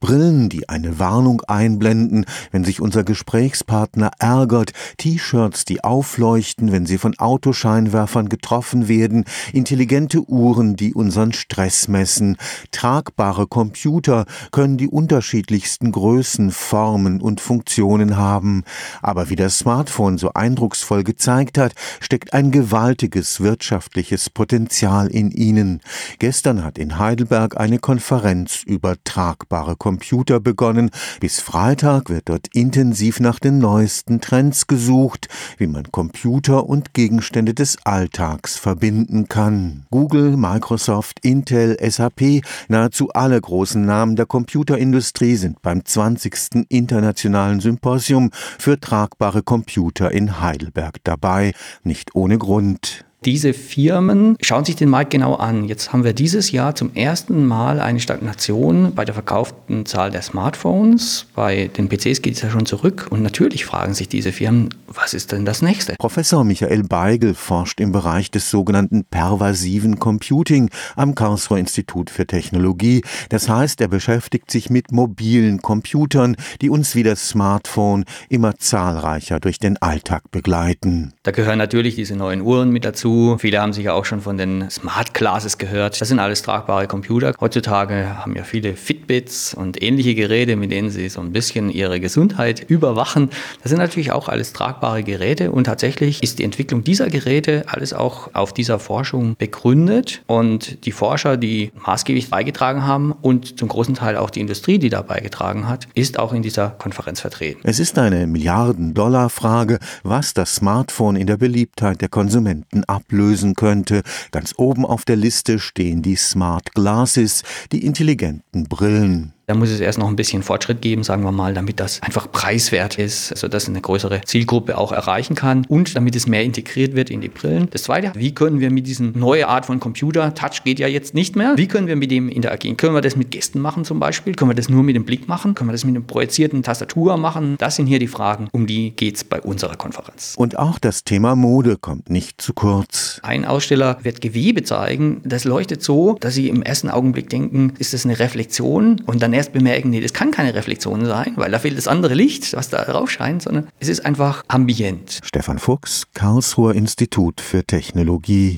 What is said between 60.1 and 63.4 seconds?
der Smartphones. Bei den PCs geht es ja schon zurück. Und